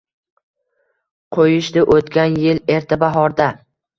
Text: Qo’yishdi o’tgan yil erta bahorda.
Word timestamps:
Qo’yishdi 1.37 1.83
o’tgan 1.97 2.39
yil 2.45 2.63
erta 2.79 3.01
bahorda. 3.07 3.51